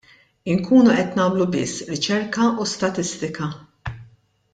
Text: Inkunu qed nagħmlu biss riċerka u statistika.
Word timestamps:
Inkunu 0.51 0.95
qed 0.99 1.11
nagħmlu 1.19 1.47
biss 1.55 1.83
riċerka 1.97 2.47
u 2.65 2.67
statistika. 2.73 3.51